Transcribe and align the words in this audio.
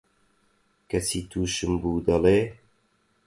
کەچی 0.89 1.21
تووشم 1.29 1.73
بوو، 1.81 2.03
دەڵێ: 2.07 2.39